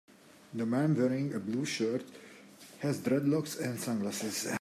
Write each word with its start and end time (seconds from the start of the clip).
The 0.55 0.65
man 0.65 0.95
wearing 0.95 1.31
a 1.35 1.39
blue 1.39 1.63
shirt 1.63 2.03
has 2.79 3.01
dreadlocks 3.01 3.59
and 3.59 3.79
sunglasses. 3.79 4.47